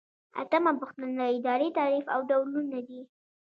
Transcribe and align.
اتمه 0.41 0.71
پوښتنه 0.79 1.07
د 1.17 1.21
ادارې 1.37 1.69
تعریف 1.77 2.05
او 2.13 2.19
ډولونه 2.29 2.79
دي. 2.87 3.01